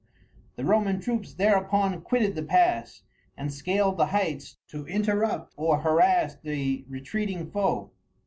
The 0.55 0.65
Roman 0.65 0.99
troops 0.99 1.31
thereupon 1.35 2.01
quitted 2.01 2.33
the 2.33 2.41
pass, 2.41 3.03
and 3.37 3.53
scaled 3.53 3.97
the 3.97 4.07
heights 4.07 4.57
to 4.69 4.87
interrupt 4.87 5.53
or 5.55 5.81
harass 5.81 6.33
the 6.37 6.85
retreating 6.89 7.51
foe. 7.51 7.91